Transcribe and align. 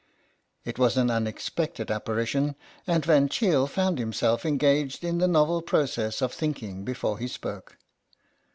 It 0.65 0.79
was 0.79 0.97
an 0.97 1.09
unex 1.09 1.47
pected 1.51 1.93
apparition, 1.93 2.55
and 2.87 3.05
Van 3.05 3.29
Cheele 3.29 3.67
found 3.67 3.99
himself 3.99 4.47
engaged 4.47 5.03
in 5.03 5.19
the 5.19 5.27
novel 5.27 5.61
process 5.61 6.23
of 6.23 6.33
thinking 6.33 6.83
before 6.83 7.19
he 7.19 7.27
spoke. 7.27 7.77